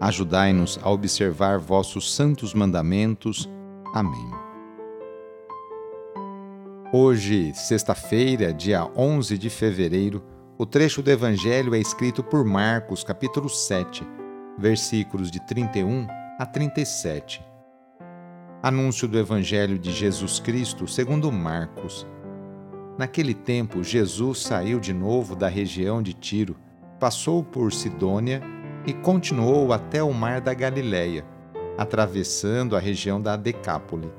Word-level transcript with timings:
Ajudai-nos 0.00 0.78
a 0.82 0.90
observar 0.90 1.58
vossos 1.58 2.14
santos 2.14 2.52
mandamentos. 2.52 3.48
Amém. 3.94 4.30
Hoje, 6.92 7.52
sexta-feira, 7.54 8.52
dia 8.52 8.86
11 8.94 9.38
de 9.38 9.48
fevereiro, 9.48 10.22
o 10.58 10.66
trecho 10.66 11.02
do 11.02 11.10
Evangelho 11.10 11.74
é 11.74 11.78
escrito 11.78 12.22
por 12.22 12.44
Marcos, 12.44 13.02
capítulo 13.02 13.48
7, 13.48 14.06
versículos 14.58 15.30
de 15.30 15.44
31 15.46 16.06
a 16.38 16.44
37. 16.44 17.42
Anúncio 18.62 19.08
do 19.08 19.18
Evangelho 19.18 19.78
de 19.78 19.92
Jesus 19.92 20.38
Cristo 20.38 20.86
segundo 20.86 21.32
Marcos. 21.32 22.06
Naquele 22.98 23.34
tempo, 23.34 23.82
Jesus 23.82 24.42
saiu 24.42 24.78
de 24.78 24.92
novo 24.92 25.34
da 25.34 25.48
região 25.48 26.02
de 26.02 26.12
Tiro, 26.12 26.56
passou 26.98 27.42
por 27.42 27.72
Sidônia 27.72 28.42
e 28.86 28.92
continuou 28.92 29.72
até 29.72 30.02
o 30.02 30.12
mar 30.14 30.40
da 30.40 30.54
Galileia, 30.54 31.24
atravessando 31.76 32.76
a 32.76 32.78
região 32.78 33.20
da 33.20 33.36
Decápole. 33.36 34.10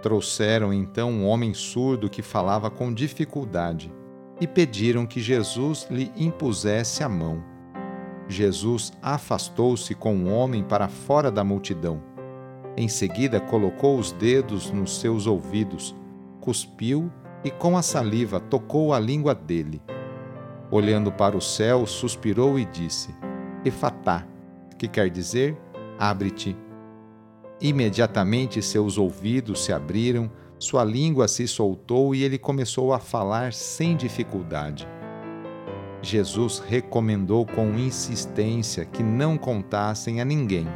Trouxeram 0.00 0.72
então 0.72 1.10
um 1.10 1.26
homem 1.26 1.52
surdo 1.52 2.08
que 2.08 2.22
falava 2.22 2.70
com 2.70 2.92
dificuldade 2.92 3.92
e 4.40 4.46
pediram 4.46 5.06
que 5.06 5.20
Jesus 5.20 5.86
lhe 5.90 6.10
impusesse 6.16 7.04
a 7.04 7.08
mão. 7.08 7.42
Jesus 8.28 8.92
afastou-se 9.02 9.94
com 9.94 10.16
o 10.16 10.32
homem 10.32 10.64
para 10.64 10.88
fora 10.88 11.30
da 11.30 11.44
multidão. 11.44 12.02
Em 12.76 12.88
seguida, 12.88 13.38
colocou 13.38 13.98
os 13.98 14.12
dedos 14.12 14.70
nos 14.70 14.98
seus 14.98 15.26
ouvidos, 15.26 15.94
cuspiu 16.40 17.12
e 17.44 17.50
com 17.50 17.76
a 17.76 17.82
saliva 17.82 18.40
tocou 18.40 18.92
a 18.94 18.98
língua 18.98 19.34
dele. 19.34 19.80
Olhando 20.70 21.12
para 21.12 21.36
o 21.36 21.40
céu, 21.40 21.86
suspirou 21.86 22.58
e 22.58 22.64
disse: 22.64 23.14
Efatá, 23.64 24.26
que 24.78 24.86
quer 24.86 25.10
dizer 25.10 25.56
abre-te. 25.98 26.56
Imediatamente 27.60 28.60
seus 28.60 28.98
ouvidos 28.98 29.64
se 29.64 29.72
abriram, 29.72 30.30
sua 30.58 30.84
língua 30.84 31.28
se 31.28 31.46
soltou 31.46 32.14
e 32.14 32.22
ele 32.22 32.38
começou 32.38 32.92
a 32.92 32.98
falar 32.98 33.52
sem 33.52 33.96
dificuldade. 33.96 34.88
Jesus 36.02 36.58
recomendou 36.58 37.46
com 37.46 37.78
insistência 37.78 38.84
que 38.84 39.02
não 39.02 39.38
contassem 39.38 40.20
a 40.20 40.24
ninguém. 40.24 40.66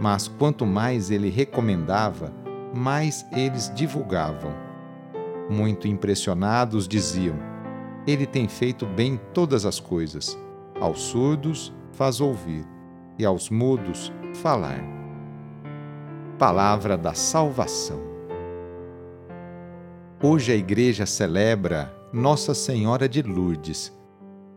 Mas 0.00 0.28
quanto 0.28 0.64
mais 0.64 1.10
ele 1.10 1.28
recomendava, 1.28 2.32
mais 2.74 3.26
eles 3.32 3.70
divulgavam. 3.74 4.54
Muito 5.50 5.86
impressionados 5.86 6.88
diziam: 6.88 7.36
Ele 8.06 8.24
tem 8.24 8.48
feito 8.48 8.86
bem 8.86 9.20
todas 9.34 9.66
as 9.66 9.78
coisas. 9.78 10.38
Aos 10.80 11.02
surdos, 11.02 11.74
faz 11.92 12.20
ouvir, 12.20 12.64
e 13.18 13.24
aos 13.24 13.50
mudos 13.50 14.12
falar. 14.34 14.80
Palavra 16.38 16.96
da 16.96 17.14
Salvação. 17.14 18.00
Hoje 20.22 20.52
a 20.52 20.56
Igreja 20.56 21.06
celebra 21.06 21.90
Nossa 22.12 22.54
Senhora 22.54 23.08
de 23.08 23.22
Lourdes. 23.22 23.90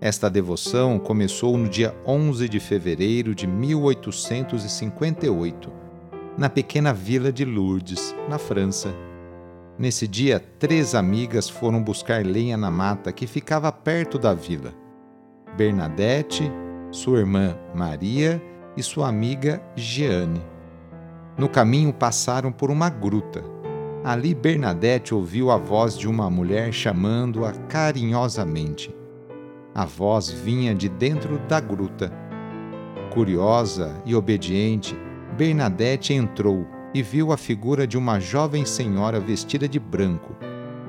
Esta 0.01 0.29
devoção 0.29 0.99
começou 0.99 1.57
no 1.57 1.69
dia 1.69 1.95
11 2.05 2.49
de 2.49 2.59
fevereiro 2.59 3.33
de 3.33 3.47
1858, 3.47 5.71
na 6.37 6.49
pequena 6.49 6.93
vila 6.93 7.31
de 7.31 7.45
Lourdes, 7.45 8.13
na 8.27 8.37
França. 8.37 8.93
Nesse 9.79 10.05
dia, 10.07 10.43
três 10.59 10.93
amigas 10.93 11.49
foram 11.49 11.81
buscar 11.81 12.25
lenha 12.25 12.57
na 12.57 12.69
mata 12.69 13.13
que 13.13 13.25
ficava 13.25 13.71
perto 13.71 14.19
da 14.19 14.33
vila. 14.33 14.73
Bernadette, 15.55 16.51
sua 16.93 17.19
irmã 17.19 17.57
Maria 17.73 18.41
e 18.77 18.83
sua 18.83 19.09
amiga 19.09 19.61
Jeane. 19.75 20.41
No 21.35 21.49
caminho 21.49 21.91
passaram 21.91 22.51
por 22.51 22.69
uma 22.69 22.87
gruta. 22.87 23.43
Ali 24.03 24.35
Bernadette 24.35 25.13
ouviu 25.13 25.49
a 25.49 25.57
voz 25.57 25.97
de 25.97 26.07
uma 26.07 26.29
mulher 26.29 26.71
chamando-a 26.71 27.51
carinhosamente. 27.67 28.95
A 29.73 29.85
voz 29.85 30.29
vinha 30.29 30.75
de 30.75 30.87
dentro 30.87 31.39
da 31.47 31.59
gruta. 31.59 32.13
Curiosa 33.11 33.99
e 34.05 34.13
obediente, 34.13 34.95
Bernadette 35.35 36.13
entrou 36.13 36.67
e 36.93 37.01
viu 37.01 37.31
a 37.31 37.37
figura 37.37 37.87
de 37.87 37.97
uma 37.97 38.19
jovem 38.19 38.65
senhora 38.65 39.19
vestida 39.19 39.67
de 39.67 39.79
branco, 39.79 40.35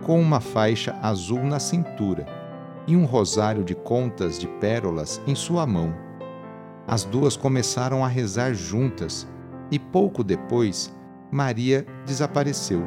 com 0.03 0.20
uma 0.20 0.41
faixa 0.41 0.94
azul 1.00 1.43
na 1.43 1.59
cintura 1.59 2.44
e 2.87 2.97
um 2.97 3.05
rosário 3.05 3.65
de 3.65 3.75
contas 3.75 4.39
de 4.39 4.47
pérolas 4.47 5.21
em 5.27 5.34
sua 5.34 5.67
mão. 5.67 5.95
As 6.87 7.05
duas 7.05 7.37
começaram 7.37 8.05
a 8.05 8.09
rezar 8.09 8.53
juntas 8.55 9.27
e 9.71 9.78
pouco 9.78 10.22
depois 10.22 10.94
Maria 11.31 11.87
desapareceu. 12.06 12.87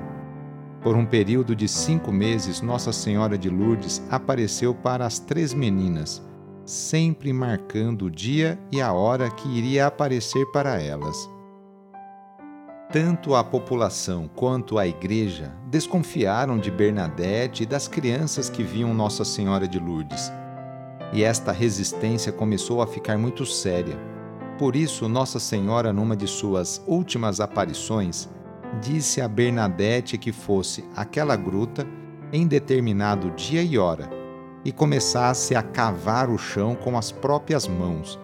Por 0.81 0.95
um 0.95 1.05
período 1.05 1.55
de 1.55 1.67
cinco 1.67 2.11
meses, 2.11 2.61
Nossa 2.61 2.93
Senhora 2.93 3.37
de 3.37 3.49
Lourdes 3.49 4.01
apareceu 4.09 4.73
para 4.73 5.05
as 5.05 5.19
três 5.19 5.53
meninas, 5.53 6.21
sempre 6.63 7.33
marcando 7.33 8.05
o 8.05 8.11
dia 8.11 8.59
e 8.71 8.79
a 8.79 8.93
hora 8.93 9.29
que 9.29 9.49
iria 9.49 9.87
aparecer 9.87 10.45
para 10.51 10.81
elas. 10.81 11.29
Tanto 12.89 13.35
a 13.35 13.43
população 13.43 14.29
quanto 14.33 14.77
a 14.77 14.87
igreja 14.87 15.51
desconfiaram 15.69 16.57
de 16.57 16.71
Bernadette 16.71 17.63
e 17.63 17.65
das 17.65 17.85
crianças 17.85 18.49
que 18.49 18.63
viam 18.63 18.93
Nossa 18.93 19.25
Senhora 19.25 19.67
de 19.67 19.77
Lourdes. 19.77 20.31
E 21.11 21.21
esta 21.21 21.51
resistência 21.51 22.31
começou 22.31 22.81
a 22.81 22.87
ficar 22.87 23.17
muito 23.17 23.45
séria. 23.45 23.97
Por 24.57 24.73
isso, 24.73 25.09
Nossa 25.09 25.37
Senhora, 25.37 25.91
numa 25.91 26.15
de 26.15 26.27
suas 26.27 26.81
últimas 26.87 27.41
aparições, 27.41 28.29
disse 28.81 29.19
a 29.19 29.27
Bernadette 29.27 30.17
que 30.17 30.31
fosse 30.31 30.85
àquela 30.95 31.35
gruta 31.35 31.85
em 32.31 32.47
determinado 32.47 33.31
dia 33.31 33.61
e 33.61 33.77
hora 33.77 34.09
e 34.63 34.71
começasse 34.71 35.55
a 35.55 35.61
cavar 35.61 36.29
o 36.29 36.37
chão 36.37 36.73
com 36.73 36.97
as 36.97 37.11
próprias 37.11 37.67
mãos 37.67 38.17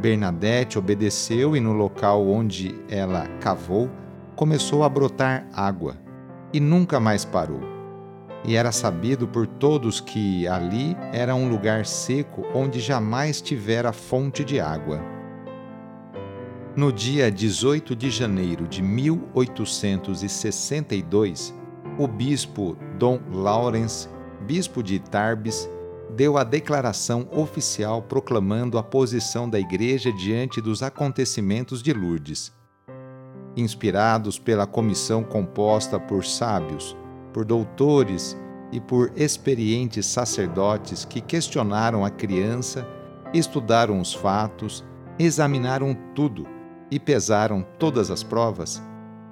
Bernadette 0.00 0.78
obedeceu 0.78 1.54
e 1.54 1.60
no 1.60 1.74
local 1.74 2.26
onde 2.26 2.74
ela 2.88 3.26
cavou 3.38 3.90
começou 4.34 4.82
a 4.82 4.88
brotar 4.88 5.46
água 5.52 5.94
e 6.52 6.58
nunca 6.58 6.98
mais 6.98 7.24
parou. 7.24 7.60
E 8.42 8.56
era 8.56 8.72
sabido 8.72 9.28
por 9.28 9.46
todos 9.46 10.00
que 10.00 10.48
ali 10.48 10.96
era 11.12 11.34
um 11.34 11.50
lugar 11.50 11.84
seco 11.84 12.46
onde 12.54 12.80
jamais 12.80 13.42
tivera 13.42 13.92
fonte 13.92 14.42
de 14.42 14.58
água. 14.58 14.98
No 16.74 16.90
dia 16.90 17.30
18 17.30 17.94
de 17.94 18.08
janeiro 18.08 18.66
de 18.66 18.80
1862, 18.80 21.54
o 21.98 22.08
bispo 22.08 22.78
Dom 22.98 23.20
Lawrence, 23.30 24.08
bispo 24.46 24.82
de 24.82 24.98
Tarbes, 24.98 25.68
deu 26.16 26.36
a 26.36 26.44
declaração 26.44 27.28
oficial 27.32 28.02
proclamando 28.02 28.78
a 28.78 28.82
posição 28.82 29.48
da 29.48 29.58
Igreja 29.58 30.12
diante 30.12 30.60
dos 30.60 30.82
acontecimentos 30.82 31.82
de 31.82 31.92
Lourdes. 31.92 32.52
Inspirados 33.56 34.38
pela 34.38 34.66
comissão 34.66 35.22
composta 35.22 35.98
por 35.98 36.24
sábios, 36.24 36.96
por 37.32 37.44
doutores 37.44 38.36
e 38.72 38.80
por 38.80 39.12
experientes 39.16 40.06
sacerdotes 40.06 41.04
que 41.04 41.20
questionaram 41.20 42.04
a 42.04 42.10
criança, 42.10 42.86
estudaram 43.32 44.00
os 44.00 44.12
fatos, 44.12 44.84
examinaram 45.18 45.96
tudo 46.14 46.46
e 46.90 46.98
pesaram 46.98 47.64
todas 47.78 48.10
as 48.10 48.22
provas, 48.22 48.82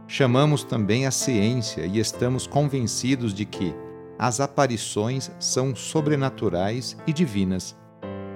chamamos 0.06 0.62
também 0.62 1.06
a 1.06 1.10
ciência 1.10 1.86
e 1.86 1.98
estamos 1.98 2.46
convencidos 2.46 3.34
de 3.34 3.44
que 3.44 3.74
as 4.18 4.40
aparições 4.40 5.30
são 5.38 5.76
sobrenaturais 5.76 6.96
e 7.06 7.12
divinas, 7.12 7.76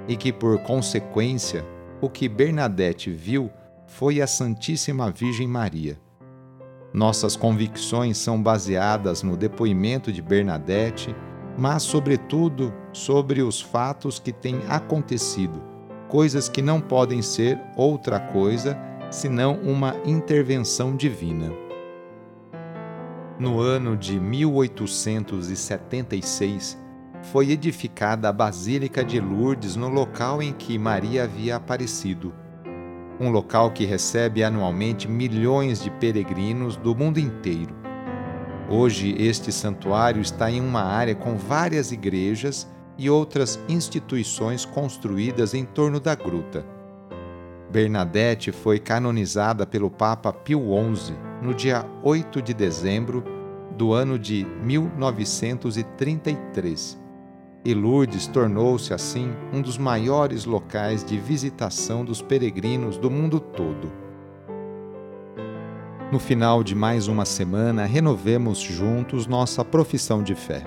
e 0.06 0.16
que, 0.16 0.32
por 0.32 0.58
consequência, 0.60 1.66
o 2.00 2.08
que 2.08 2.28
Bernadette 2.28 3.10
viu 3.10 3.50
foi 3.86 4.20
a 4.20 4.26
Santíssima 4.26 5.10
Virgem 5.10 5.48
Maria. 5.48 5.98
Nossas 6.94 7.36
convicções 7.36 8.18
são 8.18 8.40
baseadas 8.40 9.22
no 9.22 9.36
depoimento 9.36 10.12
de 10.12 10.22
Bernadette, 10.22 11.14
mas, 11.58 11.82
sobretudo, 11.82 12.72
sobre 12.92 13.42
os 13.42 13.60
fatos 13.60 14.18
que 14.18 14.32
têm 14.32 14.60
acontecido, 14.68 15.62
coisas 16.08 16.48
que 16.48 16.62
não 16.62 16.80
podem 16.80 17.22
ser 17.22 17.58
outra 17.76 18.20
coisa 18.20 18.78
senão 19.10 19.58
uma 19.62 19.96
intervenção 20.04 20.96
divina. 20.96 21.61
No 23.42 23.60
ano 23.60 23.96
de 23.96 24.20
1876, 24.20 26.78
foi 27.32 27.50
edificada 27.50 28.28
a 28.28 28.32
Basílica 28.32 29.04
de 29.04 29.18
Lourdes 29.18 29.74
no 29.74 29.88
local 29.88 30.40
em 30.40 30.52
que 30.52 30.78
Maria 30.78 31.24
havia 31.24 31.56
aparecido. 31.56 32.32
Um 33.18 33.30
local 33.30 33.72
que 33.72 33.84
recebe 33.84 34.44
anualmente 34.44 35.08
milhões 35.08 35.82
de 35.82 35.90
peregrinos 35.90 36.76
do 36.76 36.94
mundo 36.94 37.18
inteiro. 37.18 37.74
Hoje, 38.70 39.12
este 39.18 39.50
santuário 39.50 40.22
está 40.22 40.48
em 40.48 40.60
uma 40.60 40.84
área 40.84 41.16
com 41.16 41.36
várias 41.36 41.90
igrejas 41.90 42.70
e 42.96 43.10
outras 43.10 43.58
instituições 43.68 44.64
construídas 44.64 45.52
em 45.52 45.64
torno 45.64 45.98
da 45.98 46.14
gruta. 46.14 46.64
Bernadette 47.72 48.52
foi 48.52 48.78
canonizada 48.78 49.66
pelo 49.66 49.90
Papa 49.90 50.32
Pio 50.32 50.62
XI 50.94 51.12
no 51.42 51.52
dia 51.52 51.84
8 52.04 52.40
de 52.40 52.54
dezembro 52.54 53.31
do 53.76 53.92
ano 53.92 54.18
de 54.18 54.46
1933 54.62 57.02
e 57.64 57.74
Lourdes 57.74 58.26
tornou-se 58.26 58.92
assim 58.92 59.32
um 59.52 59.62
dos 59.62 59.78
maiores 59.78 60.44
locais 60.44 61.04
de 61.04 61.18
visitação 61.18 62.04
dos 62.04 62.20
peregrinos 62.20 62.98
do 62.98 63.10
mundo 63.10 63.38
todo. 63.38 63.92
No 66.10 66.18
final 66.18 66.62
de 66.62 66.74
mais 66.74 67.06
uma 67.06 67.24
semana, 67.24 67.86
renovemos 67.86 68.58
juntos 68.58 69.26
nossa 69.26 69.64
profissão 69.64 70.22
de 70.22 70.34
fé. 70.34 70.62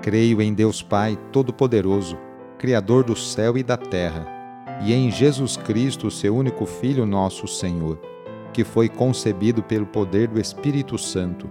Creio 0.00 0.40
em 0.40 0.54
Deus 0.54 0.82
Pai 0.82 1.18
Todo-Poderoso, 1.32 2.16
Criador 2.56 3.04
do 3.04 3.16
céu 3.16 3.58
e 3.58 3.62
da 3.62 3.76
terra, 3.76 4.26
e 4.84 4.94
em 4.94 5.10
Jesus 5.10 5.56
Cristo, 5.56 6.10
seu 6.10 6.34
único 6.34 6.64
Filho, 6.64 7.04
nosso 7.04 7.46
Senhor, 7.48 8.00
que 8.52 8.62
foi 8.62 8.88
concebido 8.88 9.62
pelo 9.62 9.86
poder 9.86 10.28
do 10.28 10.40
Espírito 10.40 10.96
Santo, 10.96 11.50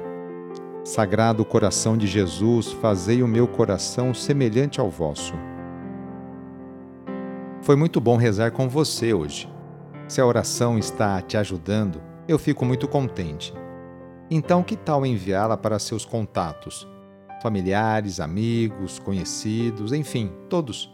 Sagrado 0.83 1.45
coração 1.45 1.95
de 1.95 2.07
Jesus, 2.07 2.71
fazei 2.71 3.21
o 3.21 3.27
meu 3.27 3.47
coração 3.47 4.15
semelhante 4.15 4.79
ao 4.79 4.89
vosso. 4.89 5.35
Foi 7.61 7.75
muito 7.75 8.01
bom 8.01 8.17
rezar 8.17 8.49
com 8.49 8.67
você 8.67 9.13
hoje. 9.13 9.47
Se 10.07 10.19
a 10.19 10.25
oração 10.25 10.79
está 10.79 11.21
te 11.21 11.37
ajudando, 11.37 12.01
eu 12.27 12.39
fico 12.39 12.65
muito 12.65 12.87
contente. 12.87 13.53
Então, 14.27 14.63
que 14.63 14.75
tal 14.75 15.05
enviá-la 15.05 15.55
para 15.55 15.77
seus 15.77 16.03
contatos? 16.03 16.87
Familiares, 17.43 18.19
amigos, 18.19 18.97
conhecidos, 18.97 19.93
enfim, 19.93 20.31
todos. 20.49 20.91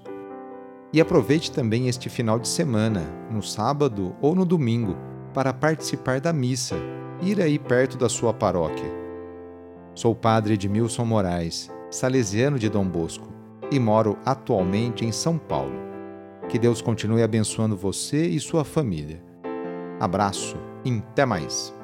E 0.92 1.00
aproveite 1.00 1.50
também 1.50 1.88
este 1.88 2.10
final 2.10 2.40
de 2.40 2.50
semana, 2.50 3.04
no 3.32 3.42
sábado 3.42 4.14
ou 4.22 4.36
no 4.36 4.44
domingo, 4.44 4.98
para 5.34 5.54
participar 5.54 6.20
da 6.20 6.34
missa, 6.34 6.76
ir 7.22 7.40
aí 7.40 7.58
perto 7.58 7.98
da 7.98 8.10
sua 8.10 8.34
paróquia. 8.34 9.07
Sou 9.98 10.14
padre 10.14 10.54
Edmilson 10.54 11.06
Moraes, 11.06 11.72
salesiano 11.90 12.60
de 12.60 12.70
Dom 12.70 12.88
Bosco, 12.88 13.34
e 13.72 13.80
moro 13.80 14.16
atualmente 14.24 15.04
em 15.04 15.12
São 15.12 15.40
Paulo. 15.40 15.74
Que 16.48 16.60
Deus 16.60 16.84
continue 16.84 17.24
abençoando 17.24 17.76
você 17.76 18.28
e 18.28 18.40
sua 18.40 18.64
família. 18.64 19.20
Abraço 20.00 20.56
e 20.86 20.92
até 20.92 21.26
mais! 21.26 21.77